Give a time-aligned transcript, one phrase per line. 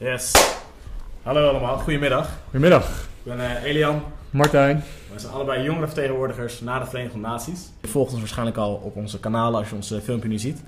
[0.00, 0.32] Yes.
[1.22, 2.28] Hallo allemaal, goedemiddag.
[2.44, 2.88] Goedemiddag,
[3.22, 4.02] Ik ben eh, Elian.
[4.30, 4.82] Martijn.
[5.12, 7.70] We zijn allebei jongerenvertegenwoordigers na de Verenigde Naties.
[7.80, 10.62] Je volgt ons waarschijnlijk al op onze kanalen als je ons eh, filmpje nu ziet.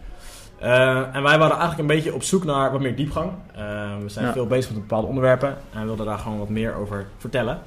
[0.58, 3.30] Eh, en wij waren eigenlijk een beetje op zoek naar wat meer diepgang.
[4.02, 4.32] We zijn Ja.
[4.32, 7.58] veel bezig met bepaalde onderwerpen en we wilden daar gewoon wat meer over vertellen.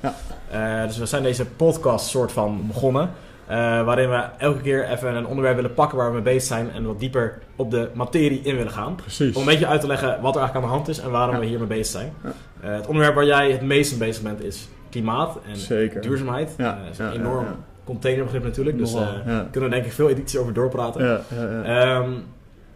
[0.52, 0.86] Ja.
[0.86, 3.10] Dus we zijn deze podcast soort van begonnen.
[3.50, 6.72] Eh, waarin we elke keer even een onderwerp willen pakken waar we mee bezig zijn
[6.72, 8.96] en wat dieper op de materie in willen gaan.
[8.96, 9.36] Precies.
[9.36, 11.34] Om een beetje uit te leggen wat er eigenlijk aan de hand is en waarom
[11.36, 11.42] Ja.
[11.42, 12.14] we hiermee bezig zijn.
[12.24, 12.32] Ja.
[12.70, 16.02] Eh, het onderwerp waar jij het meest mee bezig bent is klimaat en Zeker.
[16.02, 16.54] duurzaamheid.
[16.58, 17.46] Ja, Eh, dat is een enorm
[17.84, 18.78] containerbegrip natuurlijk.
[18.78, 19.48] Dus ja.
[19.52, 21.06] kunnen we denk ik veel edities over doorpraten.
[21.06, 21.64] Ja, ja, ja.
[22.00, 22.12] Ehm,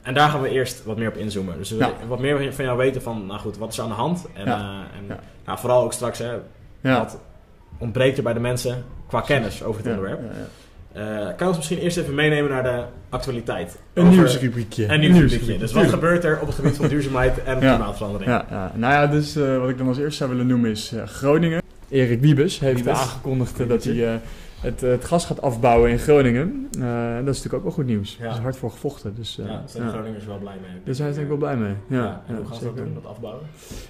[0.01, 1.57] en daar gaan we eerst wat meer op inzoomen.
[1.57, 3.95] Dus we wat meer van jou weten van, nou goed, wat is er aan de
[3.95, 4.27] hand?
[4.33, 6.31] En, en nou, vooral ook straks, hè,
[6.81, 7.19] wat
[7.77, 10.21] ontbreekt er bij de mensen qua kennis over het Ja, onderwerp.
[10.93, 13.77] Eh, kan je ons misschien eerst even meenemen naar de actualiteit?
[13.93, 14.87] Een nieuwsrubriekje.
[14.87, 15.57] Een nieuwsrubriekje.
[15.57, 17.75] Dus wat gebeurt er op het gebied van duurzaamheid en Ja.
[17.75, 18.29] klimaatverandering?
[18.31, 18.71] Ja, ja.
[18.75, 21.61] Nou ja, dus eh, wat ik dan als eerste zou willen noemen is eh, Groningen.
[21.89, 22.93] Erik Wiebes heeft Wiebes.
[22.97, 24.13] aangekondigd dat hij eh,
[24.63, 26.67] het, eh, het gas gaat afbouwen in Groningen.
[26.79, 28.17] Eh, dat is natuurlijk ook wel goed nieuws.
[28.19, 28.25] Ja.
[28.25, 29.15] Er is hard voor gevochten.
[29.15, 29.91] Dus, eh, Ja, daar zijn de.
[29.91, 30.81] Groningers wel blij mee.
[30.83, 31.99] Daar zijn ze denk ik wel blij mee.
[31.99, 33.43] Ja, en hoe gaan ze dat doen, dat afbouwen?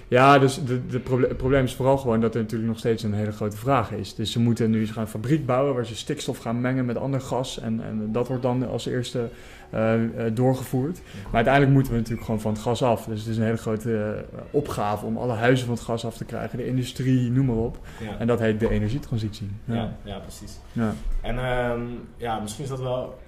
[0.08, 3.02] Ja, dus de, de proble- het probleem is vooral gewoon dat er natuurlijk nog steeds
[3.02, 4.14] een hele grote vraag is.
[4.14, 6.96] Dus ze moeten nu ze gaan een fabriek bouwen waar ze stikstof gaan mengen met
[6.96, 7.60] ander gas.
[7.60, 9.28] En, en dat wordt dan als eerste
[10.34, 11.00] doorgevoerd.
[11.24, 13.04] Maar uiteindelijk moeten we natuurlijk gewoon van het gas af.
[13.04, 16.16] Dus het is een hele grote eh, opgave om alle huizen van het gas af
[16.16, 16.58] te krijgen.
[16.58, 17.78] De industrie, noem maar op.
[18.00, 18.18] Ja.
[18.18, 19.50] En dat heet de energietransitie.
[19.64, 20.58] Ja, ja, precies.
[20.72, 20.92] ja.
[21.20, 21.80] En ehm,
[22.16, 23.18] ja, misschien is dat wel.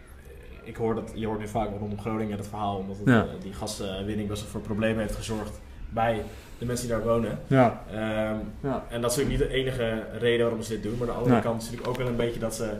[0.62, 3.20] Ik hoor dat, je hoort nu vaak rondom Groningen het verhaal, omdat het, Ja.
[3.22, 6.22] eh, die gaswinning best wel voor problemen heeft gezorgd bij
[6.58, 7.38] de mensen die daar wonen.
[7.46, 7.82] ja.
[7.90, 8.84] Ehm, ja.
[8.90, 11.12] en dat is natuurlijk niet de enige reden waarom ze dit doen, maar aan de
[11.18, 11.42] andere Nee.
[11.44, 12.70] kant is natuurlijk ook wel een beetje dat ze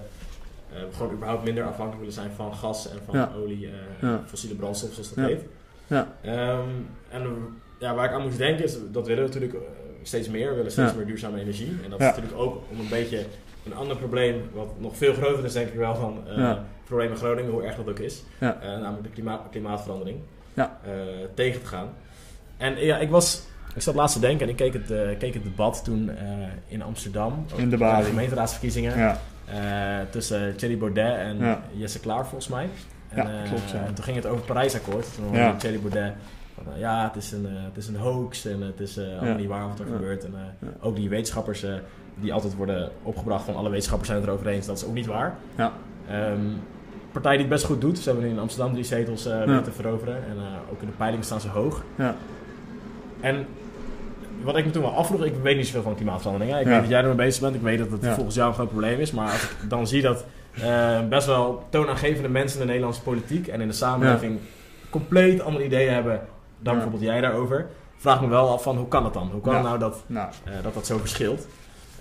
[0.73, 3.31] eh, gewoon überhaupt minder afhankelijk willen zijn van gas en van Ja.
[3.43, 3.73] olie, eh,
[4.09, 4.21] Ja.
[4.27, 5.41] fossiele brandstof, zoals dat heet.
[5.87, 6.09] Ja.
[6.23, 6.69] Ehm,
[7.09, 7.29] en eh,
[7.79, 9.61] ja, waar ik aan moest denken is, dat willen we natuurlijk eh,
[10.03, 10.49] steeds meer.
[10.51, 11.77] We willen steeds meer duurzame energie.
[11.85, 13.25] En dat is natuurlijk ook om een beetje
[13.67, 17.11] een ander probleem, wat nog veel groter is denk ik wel van eh het probleem
[17.11, 18.23] in Groningen, hoe erg dat ook is.
[18.39, 20.19] Eh, namelijk de klimaat, klimaatverandering.
[20.55, 20.79] Ja.
[20.85, 20.91] eh,
[21.35, 21.89] tegen te gaan.
[22.57, 23.43] En ja, ik was...
[23.75, 26.25] Ik zat laatst te denken en ik keek het, eh, keek het debat toen eh,
[26.67, 27.45] in Amsterdam.
[27.57, 28.05] In de Bali.
[28.05, 28.99] gemeenteraadsverkiezingen.
[28.99, 29.19] Ja.
[29.47, 29.57] Eh,
[30.11, 31.61] tussen Thierry Baudet en Ja.
[31.73, 32.69] Jesse Klaar volgens mij.
[33.09, 33.85] En, Ja, eh, klopt, ja.
[33.85, 35.15] en toen ging het over het Parijsakkoord.
[35.15, 35.55] Toen Ja.
[35.57, 36.13] Thierry Baudet
[36.55, 39.19] van, eh, ja, het is, een, eh, het is een hoax en het is eh,
[39.19, 40.25] allemaal niet waar wat er gebeurt.
[40.25, 41.75] En eh, ook die wetenschappers eh,
[42.15, 45.07] die altijd worden opgebracht van alle wetenschappers zijn het erover eens, dat is ook niet
[45.07, 45.35] waar.
[45.57, 45.73] Ja.
[46.11, 46.41] Ehm,
[47.13, 47.99] partij die het best goed doet.
[47.99, 49.47] Ze hebben in Amsterdam drie zetels eh Ja.
[49.47, 50.15] weten te veroveren.
[50.17, 51.83] En eh, ook in de peilingen staan ze hoog.
[51.97, 52.15] Ja.
[53.21, 53.47] En
[54.47, 56.53] wat ik me toen wel afvroeg, ik weet niet zoveel van klimaatverandering.
[56.53, 56.61] Hè.
[56.61, 56.73] Ik Ja.
[56.73, 57.55] weet dat jij ermee bezig bent.
[57.55, 58.15] Ik weet dat het Ja.
[58.15, 59.13] volgens jou een groot probleem is.
[59.13, 60.25] Maar als ik dan zie dat
[60.63, 64.39] eh, best wel toonaangevende mensen in de Nederlandse politiek en in de samenleving
[64.91, 66.21] compleet andere ideeën hebben
[66.59, 69.29] dan bijvoorbeeld jij daarover, vraag me wel af van hoe kan het dan?
[69.33, 70.23] Hoe kan het nou dat eh,
[70.63, 71.47] dat dat zo verschilt.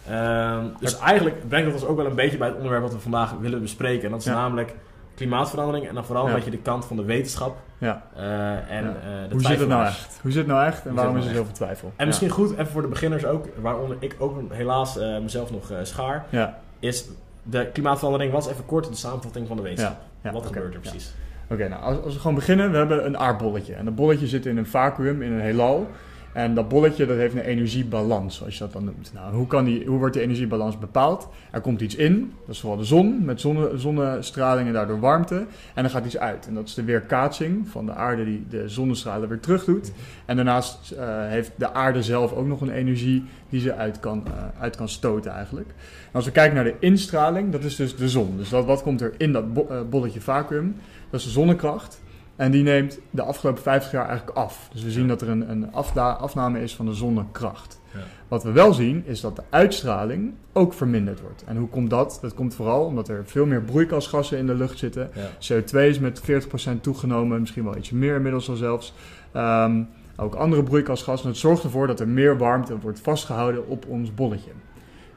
[0.09, 2.99] Ehm, dus eigenlijk brengt dat ons ook wel een beetje bij het onderwerp wat we
[2.99, 4.05] vandaag willen bespreken.
[4.05, 4.75] En dat is namelijk
[5.15, 8.03] klimaatverandering en dan vooral een beetje de kant van de wetenschap ja.
[8.15, 10.19] eh, en eh, de Hoe zit het nou echt?
[10.21, 10.81] Hoe zit het nou echt?
[10.83, 11.93] En Hoe waarom is er nou zoveel twijfel?
[11.95, 15.71] En misschien goed, even voor de beginners ook, waaronder ik ook helaas eh, mezelf nog
[15.83, 16.57] schaar, Ja.
[16.79, 17.05] is
[17.43, 19.97] de klimaatverandering was even kort de samenvatting van de wetenschap.
[20.21, 20.45] Wat oké.
[20.47, 21.13] gebeurt er precies?
[21.49, 23.73] Oké, nou als, als we gewoon beginnen, we hebben een aardbolletje.
[23.73, 25.87] En dat bolletje zit in een vacuüm, in een heelal.
[26.35, 29.11] En dat bolletje dat heeft een energiebalans, zoals je dat dan noemt.
[29.13, 31.27] Nou, hoe, kan die, hoe wordt die energiebalans bepaald?
[31.51, 35.45] Er komt iets in, dat is vooral de zon, met zonne, zonnestraling en daardoor warmte.
[35.73, 36.47] En er gaat iets uit.
[36.47, 39.91] En dat is de weerkaatsing van de aarde die de zonnestralen weer terug doet.
[40.25, 44.23] En daarnaast eh, heeft de aarde zelf ook nog een energie die ze uit kan,
[44.25, 45.69] eh, uit kan stoten eigenlijk.
[45.69, 48.37] En als we kijken naar de instraling, dat is dus de zon.
[48.37, 50.75] Dus dat, wat komt er in dat eh, bolletje vacuüm?
[51.09, 52.01] Dat is de zonnekracht.
[52.35, 54.69] En die neemt de afgelopen 50 jaar eigenlijk af.
[54.73, 57.81] Dus we zien dat er een, een afda- afname is van de zonnekracht.
[57.93, 57.99] Ja.
[58.27, 61.43] Wat we wel zien is dat de uitstraling ook verminderd wordt.
[61.47, 62.17] En hoe komt dat?
[62.21, 65.09] Dat komt vooral omdat er veel meer broeikasgassen in de lucht zitten.
[65.13, 65.29] Ja.
[65.61, 68.93] CO2 is met 40% toegenomen, misschien wel ietsje meer inmiddels al zelfs.
[69.31, 69.81] Ehm,
[70.17, 71.27] ook andere broeikasgassen.
[71.29, 74.51] Het zorgt ervoor dat er meer warmte wordt vastgehouden op ons bolletje.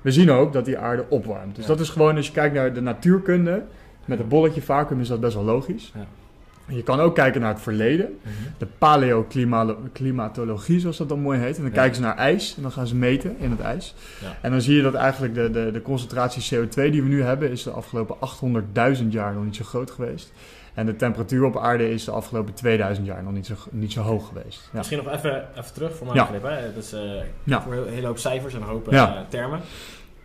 [0.01, 1.55] We zien ook dat die aarde opwarmt.
[1.55, 1.71] Dus Ja.
[1.71, 3.63] dat is gewoon, als je kijkt naar de natuurkunde,
[4.05, 5.93] met een bolletje vacuüm is dat best wel logisch.
[6.69, 8.19] Je kan ook kijken naar het verleden.
[8.59, 11.57] De paleoclimatologie, zoals dat dan mooi heet.
[11.57, 11.77] En dan Ja.
[11.77, 13.95] kijken ze naar ijs en dan gaan ze meten in het ijs.
[14.21, 14.39] Ja.
[14.43, 17.51] En dan zie je dat eigenlijk de, de, de concentratie CO2 die we nu hebben,
[17.51, 18.17] is de afgelopen
[18.97, 20.33] 800.000 jaar nog niet zo groot geweest.
[20.75, 24.01] En de temperatuur op aarde is de afgelopen 2000 jaar nog niet zo, niet zo
[24.01, 24.61] hoog geweest.
[24.73, 24.79] Ja.
[24.79, 26.25] Misschien nog even, even terug voor mijn Ja.
[26.25, 26.43] begrip.
[26.43, 26.75] Hè?
[26.75, 26.95] Dat is
[27.45, 27.63] Ja.
[27.63, 29.61] voor een hele hoop cijfers en een hoop eh, termen.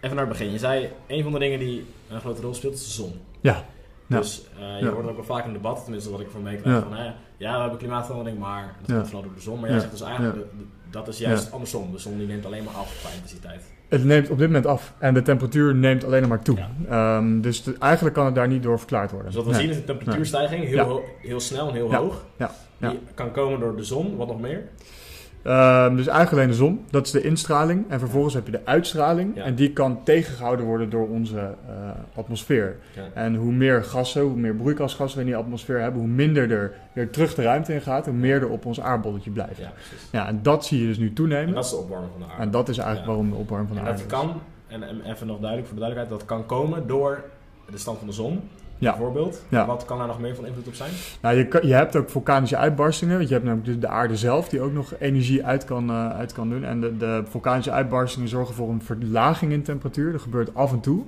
[0.02, 0.52] Even naar het begin.
[0.52, 3.14] Je zei, een van de dingen die een grote rol speelt is de zon.
[3.42, 3.66] Ja.
[4.08, 4.18] Ja.
[4.18, 4.92] Dus eh, je Ja.
[4.92, 7.04] hoort ook wel vaak in debatten, tenminste wat ik van meekrijg, van hè,
[7.38, 9.60] ja, we hebben klimaatverandering, maar dat komt vooral door de zon.
[9.60, 10.42] Maar jij zegt dus eigenlijk, Ja.
[10.42, 11.92] de- de- dat is juist andersom.
[11.92, 13.64] De zon die neemt alleen maar af qua intensiteit.
[13.90, 16.58] Het neemt op dit moment af en de temperatuur neemt alleen maar toe.
[16.90, 19.28] Ehm, dus de- eigenlijk kan het daar niet door verklaard worden.
[19.28, 19.62] Dus wat we Nee.
[19.62, 22.24] zien is een temperatuurstijging, heel, ho- heel snel en heel hoog.
[22.38, 22.52] Ja.
[22.78, 22.90] Ja.
[22.90, 24.64] Die kan komen door de zon, wat nog meer?
[25.44, 27.86] Ehm, dus eigenlijk alleen de zon, dat is de instraling.
[27.90, 29.36] En vervolgens heb je de uitstraling.
[29.36, 29.44] Ja.
[29.44, 31.74] En die kan tegengehouden worden door onze eh,
[32.16, 32.76] atmosfeer.
[32.96, 33.02] Ja.
[33.14, 36.74] En hoe meer gassen, hoe meer broeikasgassen we in die atmosfeer hebben, hoe minder er
[36.94, 39.62] weer terug de ruimte in gaat, hoe meer er op ons aardbolletje blijft.
[40.12, 41.48] Ja, en dat zie je dus nu toenemen.
[41.48, 42.42] En dat is de opwarming van de aarde.
[42.42, 45.28] En dat is eigenlijk waarom de opwarming van de En aarde dat kan, en even
[45.28, 47.24] nog duidelijk voor de duidelijkheid, dat kan komen door
[47.72, 48.42] de stand van de zon,
[48.78, 48.92] Ja.
[48.92, 49.44] bijvoorbeeld.
[49.50, 49.66] Ja.
[49.66, 50.92] Wat kan daar nog meer van invloed op zijn?
[51.22, 53.18] Nou, je, je hebt ook vulkanische uitbarstingen.
[53.18, 56.10] Want je hebt namelijk de, de aarde zelf die ook nog energie uit kan, eh,
[56.10, 56.64] uit kan doen.
[56.64, 60.12] En de, de vulkanische uitbarstingen zorgen voor een verlaging in temperatuur.
[60.12, 61.04] Dat gebeurt af en toe.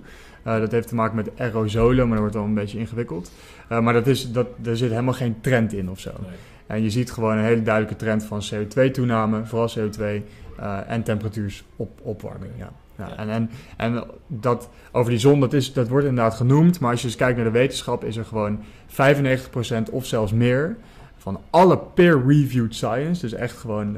[0.46, 3.32] Eh, dat heeft te maken met aerosolen, maar dat wordt wel een beetje ingewikkeld.
[3.68, 6.12] Eh, maar dat is, dat, er zit helemaal geen trend in of zo.
[6.22, 6.32] Nee.
[6.68, 10.24] En je ziet gewoon een hele duidelijke trend van CO2-toename, vooral CO2,
[10.58, 12.52] eh, en temperatuursopwarming.
[12.58, 12.72] Ja.
[12.98, 13.16] Ja, Ja.
[13.18, 17.02] En, en, en dat, over die zon, dat, is, dat wordt inderdaad genoemd, maar als
[17.02, 18.60] je eens kijkt naar de wetenschap, is er gewoon
[18.90, 20.76] 95% of zelfs meer
[21.18, 23.96] van alle peer-reviewed science, dus echt gewoon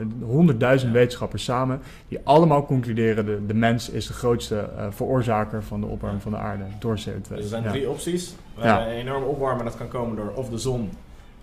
[0.50, 0.92] 100.000 Ja.
[0.92, 5.88] wetenschappers samen, die allemaal concluderen de, de mens is de grootste eh, veroorzaker van de
[5.88, 7.28] opwarming van de aarde door CO2.
[7.30, 8.36] Dus er zijn drie opties.
[8.62, 8.82] Ja.
[8.82, 10.90] een enorme opwarmen, dat kan komen door of de zon,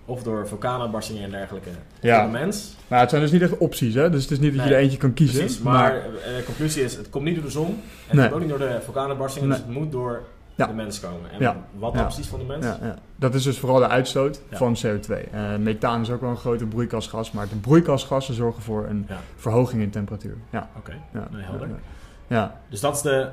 [0.05, 1.69] of door vulkaanuitbarstingen en dergelijke.
[1.99, 2.21] Ja.
[2.23, 2.75] Door de mens.
[2.87, 4.09] Maar het zijn dus niet echt opties, hè?
[4.09, 5.39] dus het is niet dat je er eentje kan kiezen.
[5.39, 6.01] Precies, maar, eh,
[6.37, 7.81] de conclusie is, het komt niet door de zon.
[8.07, 10.21] En het komt ook niet door de vulkaanuitbarstingen, dus het moet door
[10.55, 10.67] Ja.
[10.67, 11.31] de mens komen.
[11.31, 11.55] En Ja.
[11.77, 11.97] wat Ja.
[11.97, 12.65] dan precies van de mens?
[13.15, 15.13] Dat is dus vooral de uitstoot van CO2.
[15.31, 19.81] Eh methaan is ook wel een grote broeikasgas, maar de broeikasgassen zorgen voor een verhoging
[19.81, 20.35] in temperatuur.
[20.49, 21.67] Ja, Oké, ja, Nee, helder.
[21.67, 21.75] ja,
[22.27, 22.59] ja.
[22.69, 23.27] dus dat is de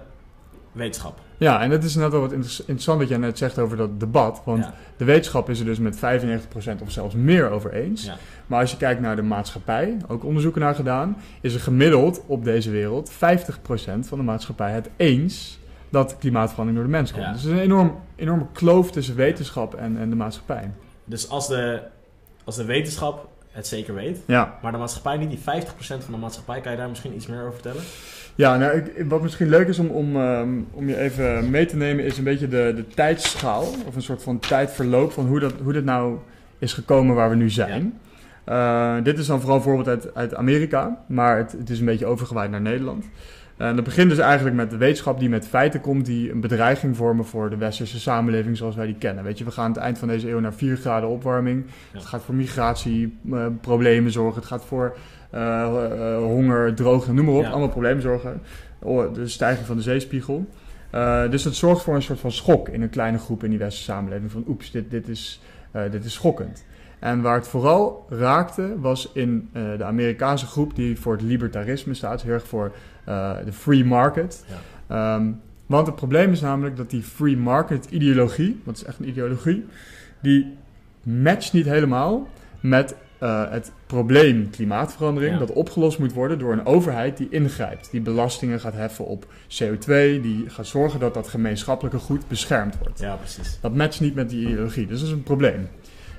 [0.72, 1.18] wetenschap.
[1.36, 4.00] Ja, en het is net wel wat inter- interessant wat jij net zegt over dat
[4.00, 4.42] debat.
[4.44, 4.74] Want Ja.
[4.96, 8.04] de wetenschap is er dus met 95% of zelfs meer over eens.
[8.04, 8.16] Ja.
[8.46, 12.44] Maar als je kijkt naar de maatschappij, ook onderzoeken naar gedaan, is er gemiddeld op
[12.44, 15.58] deze wereld 50% van de maatschappij het eens
[15.90, 17.24] dat klimaatverandering door de mens komt.
[17.24, 17.32] Ja.
[17.32, 20.70] Dus er is een enorm, enorme kloof tussen wetenschap en, en de maatschappij.
[21.04, 21.82] Dus als de,
[22.44, 26.16] als de wetenschap het zeker weet, Ja, maar de maatschappij niet, die 50% van de
[26.20, 27.82] maatschappij, kan je daar misschien iets meer over vertellen?
[28.34, 31.76] ja nou, ik- wat misschien leuk is om, om, ehm, om je even mee te
[31.76, 33.64] nemen, is een beetje de, de tijdschaal.
[33.86, 36.18] Of een soort van tijdverloop van hoe, dat, hoe dit nou
[36.58, 37.98] is gekomen waar we nu zijn.
[38.44, 41.84] Eh, dit is dan vooral een voorbeeld uit, uit Amerika, maar het, het is een
[41.86, 43.04] beetje overgewaaid naar Nederland.
[43.62, 46.96] En dat begint dus eigenlijk met de wetenschap die met feiten komt die een bedreiging
[46.96, 49.24] vormen voor de westerse samenleving zoals wij die kennen.
[49.24, 51.64] Weet je, we gaan aan het eind van deze eeuw naar 4 graden opwarming.
[51.66, 51.98] Ja.
[51.98, 54.40] Het gaat voor migratieproblemen zorgen.
[54.40, 54.96] Het gaat voor
[55.30, 57.42] eh, eh, honger, droogte, noem maar op.
[57.42, 57.50] Ja.
[57.50, 58.40] Allemaal problemen zorgen.
[58.78, 60.46] Oh, de stijging van de zeespiegel.
[60.90, 63.58] Eh, dus dat zorgt voor een soort van schok in een kleine groep in die
[63.58, 64.30] westerse samenleving.
[64.30, 66.64] Van oeps, dit, dit, is, eh, dit is schokkend.
[67.02, 71.94] En waar het vooral raakte was in eh, de Amerikaanse groep die voor het libertarisme
[71.94, 72.22] staat.
[72.22, 72.72] Heel erg voor eh,
[73.44, 74.44] de free market.
[74.86, 75.16] Ja.
[75.16, 75.30] Ehm,
[75.66, 79.08] want het probleem is namelijk dat die free market ideologie, want het is echt een
[79.08, 79.64] ideologie,
[80.20, 80.56] die
[81.02, 82.28] matcht niet helemaal
[82.60, 85.38] met eh, het probleem klimaatverandering Ja.
[85.38, 89.86] dat opgelost moet worden door een overheid die ingrijpt, die belastingen gaat heffen op CO2,
[90.20, 93.00] die gaat zorgen dat dat gemeenschappelijke goed beschermd wordt.
[93.00, 93.58] Ja, precies.
[93.60, 95.68] Dat matcht niet met die ideologie, dus dat is een probleem.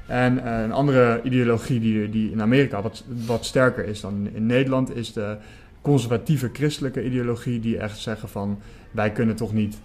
[0.07, 4.45] En eh, een andere ideologie die, die in Amerika wat, wat sterker is dan in
[4.45, 5.37] Nederland, is de
[5.83, 8.59] conservatieve christelijke ideologie, die echt zeggen van
[8.91, 9.77] wij kunnen toch niet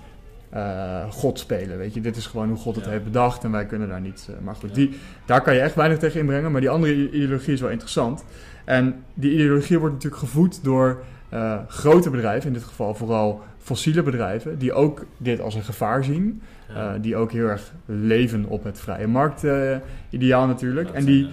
[0.50, 1.78] eh, God spelen.
[1.78, 2.90] Weet je, dit is gewoon hoe God het Ja.
[2.90, 4.28] heeft bedacht en wij kunnen daar niet.
[4.30, 4.74] eh, maar goed, Ja.
[4.74, 6.52] die, daar kan je echt weinig tegen inbrengen.
[6.52, 8.24] Maar die andere ideologie is wel interessant.
[8.64, 14.02] En die ideologie wordt natuurlijk gevoed door eh, grote bedrijven, in dit geval vooral fossiele
[14.02, 16.42] bedrijven, die ook dit als een gevaar zien.
[16.74, 16.98] Ja.
[16.98, 20.86] Die ook heel erg leven op het vrije markt-ideaal natuurlijk.
[20.86, 21.28] Dat en die.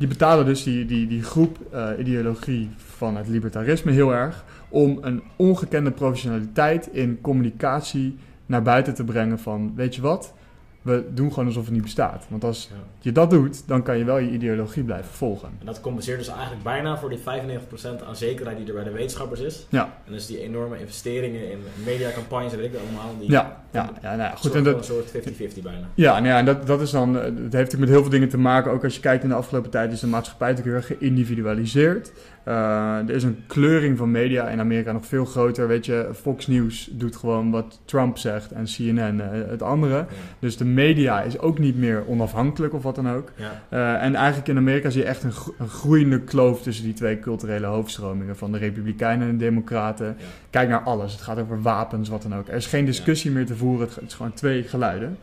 [0.00, 4.98] Die betalen dus die, die, die groep eh, ideologie van het libertarisme heel erg om
[5.00, 8.16] een ongekende professionaliteit in communicatie
[8.46, 10.34] naar buiten te brengen van, weet je wat,
[10.82, 12.24] we doen gewoon alsof het niet bestaat.
[12.28, 12.76] Want als Ja.
[13.00, 15.48] je dat doet, dan kan je wel je ideologie blijven volgen.
[15.58, 18.90] En dat compenseert dus eigenlijk bijna voor die 95% aan zekerheid die er bij de
[18.90, 19.66] wetenschappers is.
[19.68, 19.96] Ja.
[20.06, 23.18] En dus die enorme investeringen in mediacampagnes en weet ik wat allemaal.
[23.20, 24.54] Die Ja, ja, ja nou goed.
[24.54, 25.86] En dat, een soort 50-50 bijna.
[25.94, 27.16] Ja, nou ja, en dat, dat is dan.
[27.18, 28.70] eh, Het heeft natuurlijk met heel veel dingen te maken.
[28.72, 32.12] Ook als je kijkt in de afgelopen tijd is de maatschappij natuurlijk heel erg geïndividualiseerd.
[32.44, 32.54] Eh,
[32.96, 35.68] er is een kleuring van media in Amerika nog veel groter.
[35.68, 39.94] Weet je, Fox News doet gewoon wat Trump zegt en CNN eh, het andere.
[39.94, 40.06] Ja.
[40.38, 43.32] Dus de media is ook niet meer onafhankelijk of wat dan ook.
[43.34, 43.62] Ja.
[43.68, 46.94] Eh, en eigenlijk in Amerika zie je echt een, gro- een groeiende kloof tussen die
[46.94, 48.36] twee culturele hoofdstromingen.
[48.36, 50.06] Van de Republikeinen en de Democraten.
[50.06, 50.24] Ja.
[50.50, 51.12] Kijk naar alles.
[51.12, 52.48] Het gaat over wapens, wat dan ook.
[52.48, 53.86] Er is geen discussie meer te voeren.
[53.86, 55.18] Het, het is gewoon twee geluiden.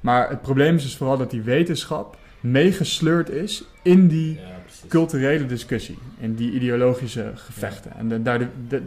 [0.00, 4.38] Maar het probleem is dus vooral dat die wetenschap meegesleurd is in die.
[4.88, 7.92] Culturele discussie, in die ideologische gevechten.
[7.96, 8.22] En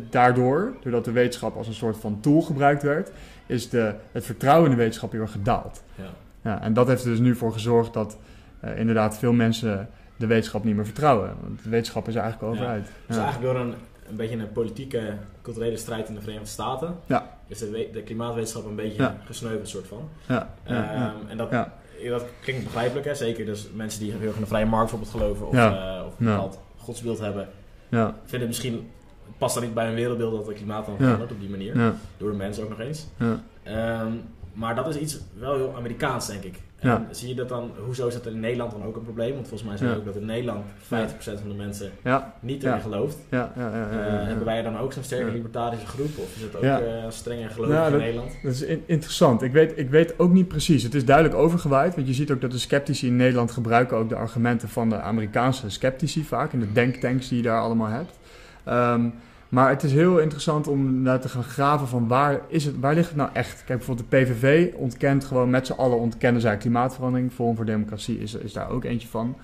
[0.09, 3.11] daardoor- doordat de wetenschap als een soort van tool gebruikt werd,
[3.45, 5.83] is de, het vertrouwen in de wetenschap heel erg gedaald.
[5.95, 6.03] Ja.
[6.43, 8.17] Ja, en dat heeft er dus nu voor gezorgd dat
[8.59, 11.33] eh, inderdaad veel mensen de wetenschap niet meer vertrouwen.
[11.41, 12.71] Want de wetenschap is er eigenlijk over Ja.
[12.71, 12.87] uit.
[13.07, 13.73] Dus eigenlijk door een,
[14.09, 17.37] een beetje een politieke, culturele strijd in de Verenigde Staten Ja.
[17.47, 20.09] is de, de klimaatwetenschap een beetje gesneuveld, soort van.
[20.27, 21.73] Ehm, en dat, Ja.
[22.09, 23.15] Dat klinkt begrijpelijk, hè?
[23.15, 25.97] zeker dus mensen die heel erg in de vrije markt bijvoorbeeld geloven of, Ja.
[25.99, 27.47] eh, of een bepaald godsbeeld hebben,
[27.89, 28.89] ja, vinden misschien,
[29.37, 32.31] past dan niet bij een wereldbeeld dat het klimaat dan verandert op die manier, door
[32.31, 33.07] de mensen ook nog eens.
[33.17, 33.43] ja.
[33.63, 34.11] Ehm,
[34.53, 36.59] maar dat is iets wel heel Amerikaans, denk ik.
[36.89, 39.33] En zie je dat dan, hoezo is dat in Nederland dan ook een probleem?
[39.33, 39.95] Want volgens mij Ja.
[39.95, 43.17] ook dat in Nederland 50% van de mensen ja, niet erin gelooft.
[43.29, 44.25] ja, ja, ja, ja, Eh, ja.
[44.25, 46.17] Hebben wij dan ook zo'n sterke libertarische groep?
[46.17, 46.79] Of is het ook Ja.
[46.81, 48.31] eh, streng en gelovig Ja, in dat- Nederland?
[48.43, 49.41] Dat is in- interessant.
[49.41, 50.83] Ik weet, ik weet ook niet precies.
[50.83, 51.95] Het is duidelijk overgewaaid.
[51.95, 54.99] Want je ziet ook dat de sceptici in Nederland gebruiken ook de argumenten van de
[54.99, 56.53] Amerikaanse sceptici vaak.
[56.53, 58.19] En de denktanks die je daar allemaal hebt.
[58.63, 59.09] Ehm,
[59.51, 62.93] maar het is heel interessant om naar te gaan graven van waar, is het, waar
[62.93, 63.63] ligt het nou echt?
[63.65, 67.31] Kijk, bijvoorbeeld de PVV ontkent gewoon met z'n allen ontkennen zij klimaatverandering.
[67.31, 69.35] Forum voor Democratie is, is daar ook eentje van.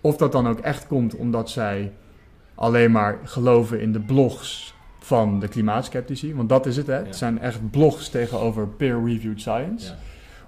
[0.00, 1.92] Of dat dan ook echt komt omdat zij
[2.54, 6.34] alleen maar geloven in de blogs van de klimaatskeptici.
[6.34, 6.98] Want dat is het, hè?
[6.98, 7.04] Ja.
[7.04, 9.88] Het zijn echt blogs tegenover peer-reviewed science.
[9.88, 9.96] Ja.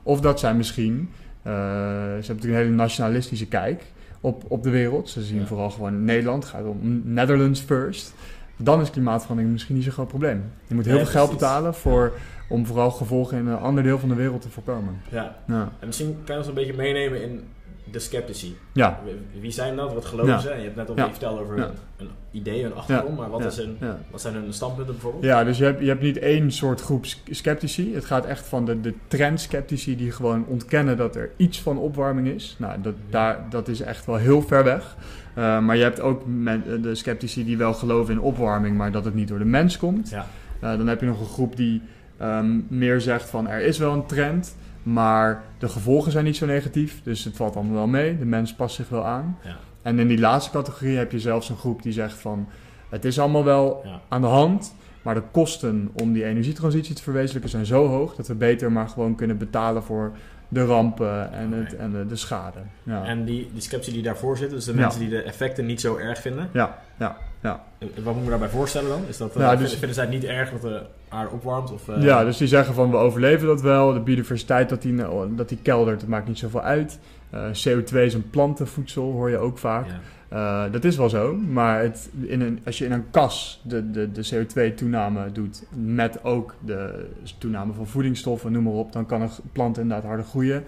[0.03, 1.11] Of dat zij misschien,
[1.43, 3.85] eh, ze hebben natuurlijk een hele nationalistische kijk
[4.21, 5.09] op, op de wereld.
[5.09, 5.47] Ze zien Ja.
[5.47, 8.15] vooral gewoon Nederland, gaat om Netherlands first.
[8.59, 10.45] Dan is klimaatverandering misschien niet zo'n groot probleem.
[10.67, 11.47] Je moet heel Ja, veel geld precies.
[11.47, 12.13] betalen voor,
[12.49, 15.01] om vooral gevolgen in een ander deel van de wereld te voorkomen.
[15.11, 15.37] Ja.
[15.47, 17.45] Ja, En misschien kan je ons een beetje meenemen in
[17.91, 18.57] de sceptici.
[18.73, 19.01] ja,
[19.41, 19.95] Wie- zijn dat?
[19.95, 20.39] Wat geloven Ja.
[20.39, 20.49] ze?
[20.51, 21.05] En je hebt net al Ja.
[21.05, 21.65] een verteld over Ja.
[21.65, 23.17] een, een idee, een achtergrond.
[23.19, 23.99] Maar wat, is ja.
[24.11, 25.25] wat zijn hun standpunten bijvoorbeeld?
[25.25, 27.95] Ja, dus je hebt, je hebt niet één soort groep sceptici.
[27.95, 32.29] Het gaat echt van de, de trend-sceptici die gewoon ontkennen dat er iets van opwarming
[32.29, 32.57] is.
[32.59, 34.97] Nou, dat, daar, dat is echt wel heel ver weg.
[35.35, 39.05] Eh, maar je hebt ook men- de sceptici die wel geloven in opwarming, maar dat
[39.05, 40.11] het niet door de mens komt.
[40.11, 40.27] Ja.
[40.61, 41.83] Eh, dan heb je nog een groep die
[42.17, 44.57] ehm, meer zegt van er is wel een trend,
[44.93, 47.03] maar de gevolgen zijn niet zo negatief.
[47.03, 48.19] Dus het valt allemaal wel mee.
[48.19, 49.39] De mens past zich wel aan.
[49.45, 49.57] Ja.
[49.83, 52.49] En in die laatste categorie heb je zelfs een groep die zegt van
[52.89, 54.01] het is allemaal wel Ja.
[54.09, 54.75] aan de hand.
[55.03, 58.89] Maar de kosten om die energietransitie te verwezenlijken zijn zo hoog dat we beter maar
[58.89, 60.13] gewoon kunnen betalen voor
[60.49, 62.59] de rampen en, het, en de, de schade.
[62.83, 63.05] Ja.
[63.05, 65.97] En die, die sceptici die daarvoor zitten, dus de mensen die de effecten niet zo
[65.97, 66.49] erg vinden.
[66.53, 67.65] ja, ja, ja.
[67.79, 69.03] eh, Wat moeten we daarbij voorstellen dan?
[69.09, 71.73] Is dat, eh, dus- vinden- vinden zij het niet erg dat de aarde opwarmt?
[71.73, 73.93] Of, eh, ja, dus die zeggen van we overleven dat wel.
[73.93, 74.95] De biodiversiteit dat die,
[75.35, 76.99] dat die keldert, dat maakt niet zoveel uit.
[77.31, 79.87] Eh, CO2 is een plantenvoedsel, hoor je ook vaak.
[79.87, 80.01] ja.
[80.29, 83.91] Eh, dat is wel zo, maar het, in een, als je in een kas de,
[83.91, 87.07] de, de CO2-toename doet met ook de
[87.39, 90.65] toename van voedingsstoffen, noem maar op, dan kan een plant inderdaad harder groeien.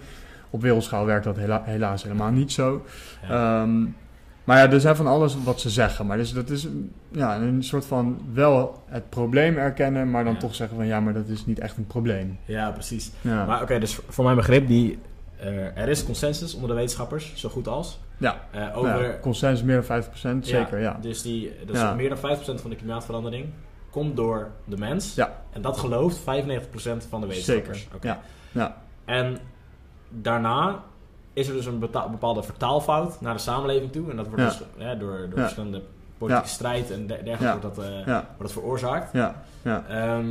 [0.49, 2.85] Op wereldschaal werkt dat hela- helaas helemaal niet zo.
[3.27, 3.61] Ja.
[3.61, 3.81] Ehm,
[4.43, 6.05] maar ja, er zijn van alles wat ze zeggen.
[6.05, 6.67] Maar dus dat is
[7.11, 10.39] ja, een soort van wel het probleem erkennen, maar dan Ja.
[10.39, 12.37] toch zeggen van ja, maar dat is niet echt een probleem.
[12.45, 13.11] ja, precies.
[13.21, 14.99] Ja, Maar oké, dus voor mijn begrip, die,
[15.39, 17.99] eh, er is consensus onder de wetenschappers, zo goed als.
[18.17, 18.39] ja.
[18.51, 20.03] eh, over, ja, consensus meer dan
[20.43, 20.97] 50%, zeker, ja.
[21.01, 23.45] Dus, die, dus meer dan 50% van de klimaatverandering
[23.89, 25.15] komt door de mens.
[25.15, 25.31] Ja.
[25.51, 26.23] En dat gelooft 95%
[27.09, 27.79] van de wetenschappers.
[27.79, 28.07] Zeker, Oké.
[28.07, 28.19] ja.
[28.51, 28.77] Ja.
[29.05, 29.37] En
[30.09, 30.83] daarna
[31.33, 34.09] is er dus een bepaalde vertaalfout naar de samenleving toe.
[34.09, 34.47] En dat wordt Ja.
[34.47, 35.41] dus ja, door, door Ja.
[35.41, 35.81] verschillende
[36.17, 39.13] politieke strijd en der- dergelijke wordt, dat, eh, wordt dat veroorzaakt.
[39.13, 39.83] ja, ja.
[39.89, 40.25] Ehm,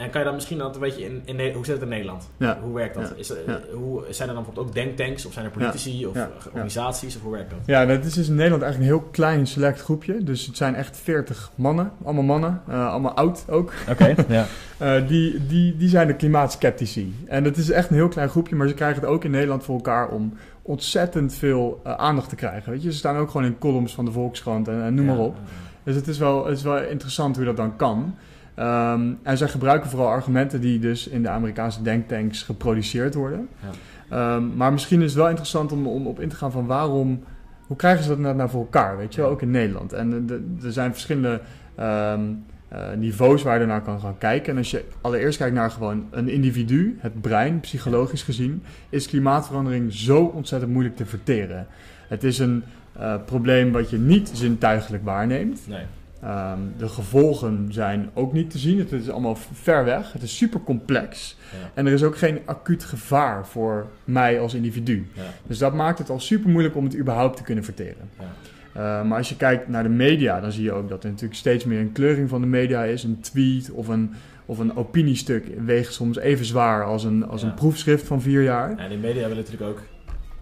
[0.00, 2.28] en kan je dan misschien dat een beetje in, in hoe zit het in Nederland?
[2.36, 2.58] Ja.
[2.62, 3.08] Hoe werkt dat?
[3.08, 3.14] Ja.
[3.16, 3.60] Is, Ja.
[3.72, 6.30] hoe, zijn er dan bijvoorbeeld ook denktanks of zijn er politici of Ja.
[6.46, 7.58] organisaties of hoe werkt dat?
[7.66, 10.24] Ja, dat is dus in Nederland eigenlijk een heel klein select groepje.
[10.24, 13.72] Dus het zijn echt 40 mannen, allemaal mannen, eh, allemaal oud ook.
[13.90, 14.46] Oké, ja.
[14.78, 17.14] Eh, die, die, die zijn de klimaatskeptici.
[17.26, 19.64] En dat is echt een heel klein groepje, maar ze krijgen het ook in Nederland
[19.64, 22.72] voor elkaar om ontzettend veel eh, aandacht te krijgen.
[22.72, 22.92] Weet je?
[22.92, 25.36] Ze staan ook gewoon in columns van de Volkskrant en, en noem maar op.
[25.82, 28.14] Dus het is wel, het is wel interessant hoe dat dan kan.
[28.60, 33.48] Ehm, en zij gebruiken vooral argumenten die dus in de Amerikaanse denktanks geproduceerd worden.
[33.60, 33.70] Ja.
[34.16, 37.22] Ehm, maar misschien is het wel interessant om, om op in te gaan van waarom...
[37.66, 39.92] Hoe krijgen ze dat nou, nou voor elkaar, weet je wel, ook in Nederland.
[39.92, 40.28] En
[40.62, 41.40] er zijn verschillende
[41.74, 42.20] ehm,
[42.68, 44.52] eh, niveaus waar je naar kan gaan kijken.
[44.52, 49.92] En als je allereerst kijkt naar gewoon een individu, het brein, psychologisch gezien, is klimaatverandering
[49.92, 51.66] zo ontzettend moeilijk te verteren.
[52.08, 52.62] Het is een
[52.92, 55.60] eh, probleem wat je niet zintuigelijk waarneemt.
[55.68, 55.84] Nee.
[56.22, 58.78] Ehm, de gevolgen zijn ook niet te zien.
[58.78, 60.12] Het is allemaal ver weg.
[60.12, 61.36] Het is super complex.
[61.52, 61.70] Ja.
[61.74, 65.06] En er is ook geen acuut gevaar voor mij als individu.
[65.12, 65.22] Ja.
[65.46, 68.10] Dus dat maakt het al super moeilijk om het überhaupt te kunnen verteren.
[68.18, 68.24] Ja.
[68.72, 71.38] Eh, maar als je kijkt naar de media, dan zie je ook dat er natuurlijk
[71.38, 73.04] steeds meer een kleuring van de media is.
[73.04, 74.12] Een tweet of een,
[74.46, 78.76] of een opiniestuk weegt soms even zwaar als een, als een proefschrift van vier jaar.
[78.76, 79.82] En de media willen natuurlijk ook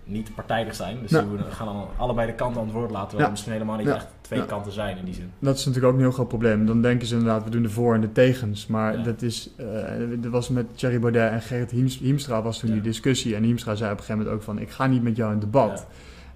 [0.08, 0.98] niet partijdig zijn.
[1.02, 3.24] Dus we gaan dan allebei de kanten aan het woord laten, Ja.
[3.24, 3.94] er misschien helemaal niet Ja.
[3.94, 4.44] echt twee Ja.
[4.44, 5.30] kanten zijn in die zin.
[5.38, 6.66] Dat is natuurlijk ook een heel groot probleem.
[6.66, 8.66] Dan denken ze inderdaad, we doen de voor- en de tegens.
[8.66, 12.70] Maar dat is, eh er was met Thierry Baudet en Gerrit Hiemstra, Hiemstra was toen
[12.72, 13.34] die discussie.
[13.34, 15.38] En Hiemstra zei op een gegeven moment ook van, ik ga niet met jou in
[15.38, 15.86] debat.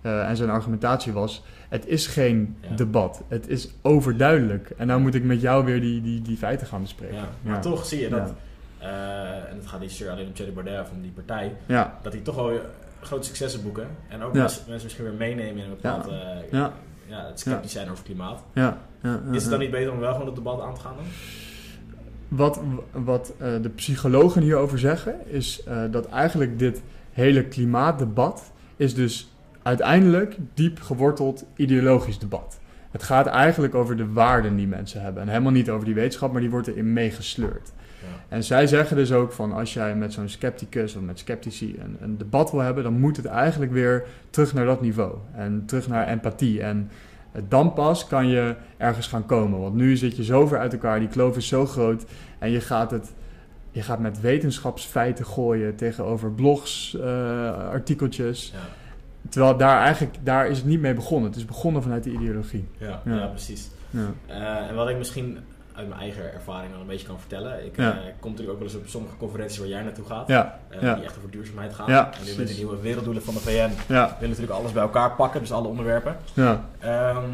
[0.01, 3.23] Eh, en zijn argumentatie was, het is geen debat.
[3.29, 4.71] Het is overduidelijk.
[4.77, 7.25] En nou moet ik met jou weer die, die, die feiten gaan bespreken.
[7.43, 8.33] Maar toch zie je dat,
[8.79, 8.89] eh,
[9.51, 11.53] en het gaat niet zozeer alleen om Thierry Baudet of om die partij,
[12.03, 12.61] dat die toch wel
[13.07, 13.89] grote successen boeken.
[14.09, 16.13] En ook mensen, mensen misschien weer meenemen in een bepaald, eh,
[16.51, 16.73] Ja.
[17.07, 18.43] ja, het sceptisch zijn over klimaat.
[18.55, 18.79] ja.
[19.03, 20.95] ja, ja, Is het dan niet beter om wel gewoon het debat aan te gaan
[20.97, 21.05] dan?
[22.29, 22.61] Wat,
[22.93, 26.83] wat eh, de psychologen hierover zeggen, is eh, dat eigenlijk dit
[27.13, 29.33] hele klimaatdebat is dus
[29.63, 32.61] uiteindelijk diep geworteld ideologisch debat.
[32.91, 35.23] Het gaat eigenlijk over de waarden die mensen hebben.
[35.23, 37.73] En helemaal niet over die wetenschap, maar die wordt erin meegesleurd.
[38.33, 41.97] En zij zeggen dus ook van als jij met zo'n scepticus of met sceptici een,
[42.01, 45.15] een debat wil hebben, dan moet het eigenlijk weer terug naar dat niveau.
[45.35, 46.63] En terug naar empathie.
[46.63, 46.91] En
[47.49, 49.61] dan pas kan je ergens gaan komen.
[49.61, 52.05] Want nu zit je zo ver uit elkaar, die kloof is zo groot.
[52.39, 53.13] En je gaat het.
[53.71, 58.53] Je gaat met wetenschapsfeiten gooien tegenover blogs, eh, artikeltjes.
[58.55, 58.59] Ja.
[59.29, 61.31] Terwijl daar eigenlijk daar is het niet mee begonnen.
[61.31, 62.69] Het is begonnen vanuit de ideologie.
[62.79, 63.15] Ja, Ja.
[63.15, 63.27] ja.
[63.27, 63.71] precies.
[63.91, 64.13] Ja.
[64.27, 65.39] Eh, en wat ik misschien
[65.75, 67.65] uit mijn eigen ervaring al een beetje kan vertellen.
[67.67, 67.91] Ik Ja.
[67.91, 70.29] eh, kom natuurlijk ook wel eens op sommige conferenties waar jij naartoe gaat.
[70.29, 70.95] Ja, eh, ja.
[70.95, 71.89] Die echt over duurzaamheid gaan.
[71.91, 75.11] En nu met de nieuwe werelddoelen van de VN ja, willen natuurlijk alles bij elkaar
[75.11, 75.41] pakken.
[75.41, 76.17] Dus alle onderwerpen.
[76.35, 77.25] ja, Ehm,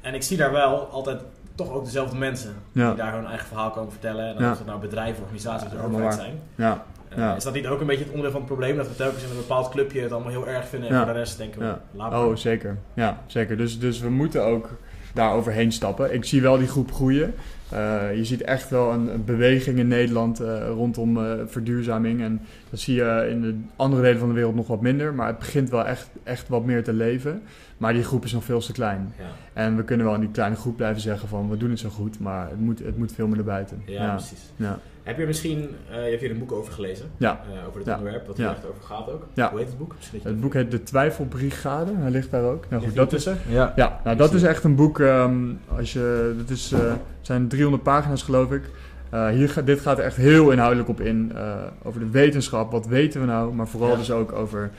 [0.00, 1.20] en ik zie daar wel altijd
[1.54, 2.54] toch ook dezelfde mensen.
[2.72, 4.36] Die daar hun eigen verhaal komen vertellen.
[4.36, 6.40] En of het nou bedrijven, organisaties of overheid zijn.
[6.54, 6.84] ja.
[7.08, 7.36] Eh, Ja.
[7.36, 8.76] Is dat niet ook een beetje het onderdeel van het probleem?
[8.76, 10.88] Dat we telkens in een bepaald clubje het allemaal heel erg vinden.
[10.90, 12.24] En voor de rest denken we, laat maar.
[12.24, 12.78] Oh, zeker.
[12.94, 13.56] Ja, zeker.
[13.56, 14.68] Dus, dus we moeten ook
[15.14, 16.14] daar overheen stappen.
[16.14, 17.34] Ik zie wel die groep groeien.
[17.68, 22.20] Eh, je ziet echt wel een, beweging in Nederland eh, rondom eh, verduurzaming.
[22.22, 25.14] En dat zie je in de andere delen van de wereld nog wat minder.
[25.14, 27.42] Maar het begint wel echt, echt wat meer te leven.
[27.78, 29.12] Maar die groep is nog veel te klein.
[29.18, 29.24] Ja.
[29.52, 31.88] En we kunnen wel in die kleine groep blijven zeggen van we doen het zo
[31.88, 32.20] goed.
[32.20, 33.82] Maar het moet, het moet veel meer naar buiten.
[33.86, 34.14] Ja, ja.
[34.14, 34.52] precies.
[34.56, 34.78] Ja.
[35.02, 37.40] Heb je misschien, eh, je hebt hier een boek over gelezen, Ja.
[37.52, 37.96] eh, over dit Ja.
[37.96, 38.42] onderwerp, wat Ja.
[38.42, 39.26] hier echt over gaat ook.
[39.34, 39.50] Ja.
[39.50, 39.94] Hoe heet het boek?
[40.12, 41.92] Je- Het boek heet De Twijfelbrigade.
[41.96, 42.64] Hij ligt daar ook.
[42.70, 43.72] Nou goed, dat is, Ja.
[43.76, 45.00] Ja, nou, dat is echt een boek.
[45.00, 45.38] ehm,
[45.76, 48.62] als je, dat is, eh, het zijn 300 pagina's, geloof ik.
[49.10, 51.32] Eh, hier gaat, dit gaat er echt heel inhoudelijk op in.
[51.34, 52.70] eh, over de wetenschap.
[52.70, 53.54] Wat weten we nou?
[53.54, 53.96] Maar vooral Ja.
[53.96, 54.70] dus ook over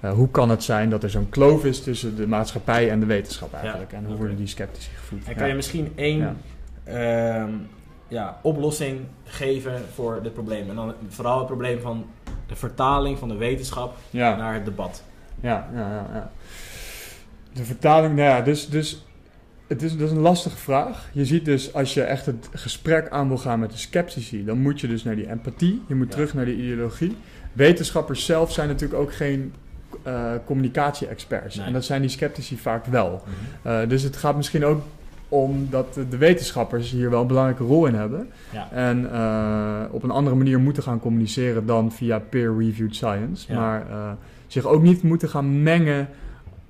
[0.00, 3.06] eh, hoe kan het zijn dat er zo'n kloof is tussen de maatschappij en de
[3.06, 3.92] wetenschap eigenlijk.
[3.92, 5.24] En hoe worden die sceptici gevoed?
[5.24, 6.34] En kan je misschien één Ja.
[6.84, 7.50] ehm,
[8.08, 10.68] ja, oplossing geven voor dit probleem?
[10.68, 12.06] En dan vooral het probleem van
[12.46, 15.02] de vertaling van de wetenschap naar het debat.
[15.40, 16.30] Ja, ja, ja, ja.
[17.52, 19.04] De vertaling, nou ja, dus, dus
[19.66, 21.08] het is, dat is een lastige vraag.
[21.12, 24.58] Je ziet dus, als je echt het gesprek aan wil gaan met de sceptici, dan
[24.58, 27.16] moet je dus naar die empathie, je moet terug naar die ideologie.
[27.52, 29.54] Wetenschappers zelf zijn natuurlijk ook geen
[30.02, 31.56] eh, communicatie-experts.
[31.56, 31.66] Nee.
[31.66, 33.22] En dat zijn die sceptici vaak wel.
[33.62, 34.82] Eh, dus het gaat misschien ook
[35.28, 38.28] om dat de- wetenschappers hier wel een belangrijke rol in hebben.
[38.52, 38.68] Ja.
[38.72, 43.52] En eh, op een andere manier moeten gaan communiceren dan via peer-reviewed science.
[43.52, 43.58] Ja.
[43.58, 43.86] Maar
[44.46, 46.08] zich ook niet moeten gaan mengen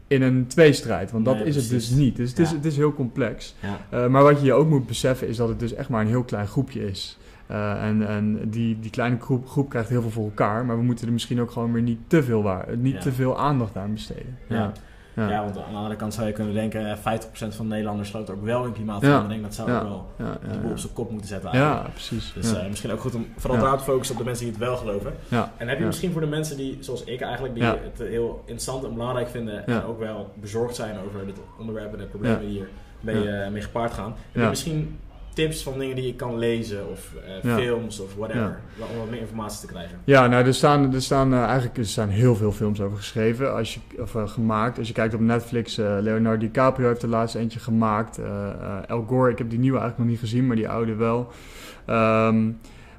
[0.06, 1.10] in een tweestrijd.
[1.10, 2.16] Want dat is het dus niet.
[2.16, 3.54] Dus het, is, het is heel complex.
[3.90, 4.08] Ja.
[4.08, 6.22] Maar wat je je ook moet beseffen is dat het dus echt maar een heel
[6.24, 7.18] klein groepje is.
[7.50, 10.64] Eh, en en die, die kleine groep, groep krijgt heel veel voor elkaar.
[10.64, 13.00] Maar we moeten er misschien ook gewoon weer niet te veel, waar, niet Ja.
[13.00, 14.38] te veel aandacht aan besteden.
[14.48, 14.72] Ja.
[15.14, 15.28] Ja.
[15.28, 15.42] Ja.
[15.44, 18.30] want aan de andere kant zou je kunnen denken, eh, 50% van de Nederlanders gelooft
[18.30, 19.42] ook wel in klimaatverandering.
[19.42, 20.06] Dat zou ook wel
[20.52, 22.32] de boel op zijn kop moeten zetten Ja, precies.
[22.32, 24.62] Dus eh, misschien ook goed om vooral daar te focussen op de mensen die het
[24.64, 25.12] wel geloven.
[25.28, 25.52] Ja.
[25.56, 28.84] En heb je misschien voor de mensen die, zoals ik eigenlijk, die het heel interessant
[28.84, 32.48] en belangrijk vinden en ook wel bezorgd zijn over dit onderwerp en de problemen die
[32.48, 32.68] hier
[33.00, 34.14] mee, eh, mee gepaard gaan.
[34.32, 34.98] Heb je misschien
[35.32, 37.56] tips van dingen die je kan lezen of eh, Ja.
[37.56, 38.84] films of whatever, Ja.
[38.92, 39.98] om wat meer informatie te krijgen?
[40.04, 43.54] Ja, nou, er staan, er staan eh, eigenlijk er staan heel veel films over geschreven,
[43.54, 44.78] als je, of eh, gemaakt.
[44.78, 48.20] Als je kijkt op Netflix, Leonardo DiCaprio heeft er laatst eentje gemaakt.
[48.86, 51.28] El Gore, ik heb die nieuwe eigenlijk nog niet gezien, maar die oude wel.
[51.86, 52.50] Ehm,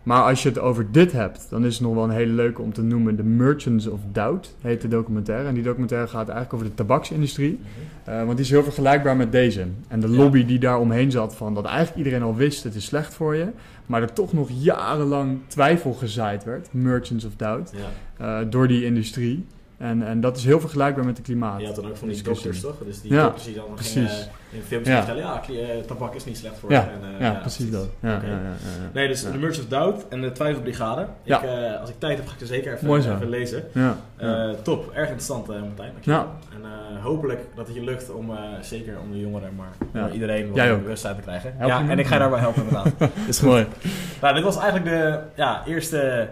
[0.03, 2.61] maar als je het over dit hebt, dan is het nog wel een hele leuke
[2.61, 3.15] om te noemen.
[3.15, 5.47] The Merchants of Doubt heet de documentaire.
[5.47, 7.59] En die documentaire gaat eigenlijk over de tabaksindustrie.
[8.03, 9.65] Eh, want die is heel vergelijkbaar met deze.
[9.87, 10.15] En de Ja.
[10.15, 13.35] lobby die daar omheen zat van dat eigenlijk iedereen al wist het is slecht voor
[13.35, 13.47] je.
[13.85, 16.67] Maar er toch nog jarenlang twijfel gezaaid werd.
[16.71, 17.73] Merchants of Doubt.
[18.17, 18.39] Ja.
[18.41, 19.45] eh, door die industrie.
[19.81, 21.59] En, en dat is heel vergelijkbaar met de klimaat.
[21.59, 22.75] Je had dan ook van die dokters, toch?
[22.85, 24.11] Dus die Ja, dokters die dan precies.
[24.19, 24.25] eh,
[24.57, 24.97] in films Ja.
[24.97, 26.81] vertellen, ja, eh, tabak is niet slecht voor Ja.
[27.01, 27.87] En, eh, Ja, precies dat.
[27.99, 28.89] Ja, ja, ja, ja, ja.
[28.93, 29.31] Nee, dus Ja.
[29.31, 31.07] de Merchants of Doubt en de Twijfelbrigade.
[31.23, 31.41] Ja.
[31.41, 33.13] Ik, eh, als ik tijd heb, ga ik er zeker even, Mooi zo.
[33.15, 33.63] even lezen.
[33.73, 34.47] Ja, ja.
[34.49, 35.91] Eh, top, erg interessant uh, Martijn.
[35.91, 36.27] dankjewel.
[36.53, 40.01] En hopelijk dat het je lukt om, zeker om de jongeren, maar Ja.
[40.05, 41.53] voor iedereen wat bewustzijn te krijgen.
[41.57, 42.91] Help ja, en ik ga je daarbij helpen inderdaad.
[42.99, 43.65] Dat is mooi.
[44.21, 46.29] nou, dit was eigenlijk de ja, eerste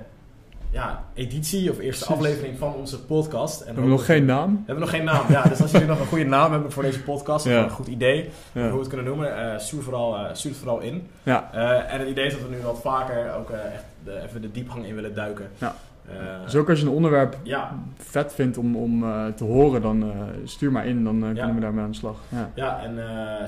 [0.72, 2.24] ja, editie of eerste Precies.
[2.24, 3.60] aflevering van onze podcast.
[3.60, 4.52] En We hebben nog geen naam.
[4.52, 5.26] We hebben nog geen naam.
[5.30, 7.88] Ja, dus als jullie nog een goede naam hebben voor deze podcast, of een goed
[7.88, 11.08] idee hoe we het kunnen noemen, stuur, vooral, stuur het vooral in.
[11.24, 11.50] ja.
[11.54, 14.52] Eh, en het idee is dat we nu wat vaker ook echt de, even de
[14.52, 15.50] diepgang in willen duiken.
[15.58, 15.76] Ja.
[16.10, 19.82] Eh, Dus ook als je een onderwerp ja, vet vindt om, om eh, te horen,
[19.82, 20.10] dan eh,
[20.44, 22.18] stuur maar in, dan kunnen we daarmee aan de slag.
[22.30, 22.52] Ja.
[22.56, 23.00] ja, en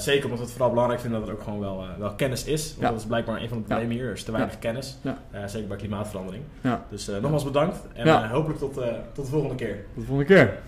[0.01, 2.75] zeker omdat we het vooral belangrijk vinden dat er ook gewoon wel, wel kennis is.
[2.77, 4.05] Want dat is blijkbaar een van de problemen hier.
[4.05, 4.97] Er is te weinig kennis.
[5.45, 6.43] Zeker bij klimaatverandering.
[6.61, 6.85] Ja.
[6.89, 7.77] Dus nogmaals bedankt.
[7.93, 8.73] En hopelijk tot,
[9.13, 9.75] tot de volgende keer.
[9.93, 10.59] Tot de volgende keer.